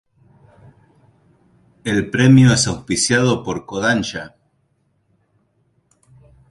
El 1.83 2.09
premio 2.09 2.51
es 2.51 2.65
auspiciado 2.67 3.43
por 3.43 3.67
Kōdansha. 3.67 4.33